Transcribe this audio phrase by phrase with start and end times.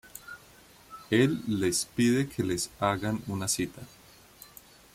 [1.11, 3.81] Él les pide que les hagan una cita.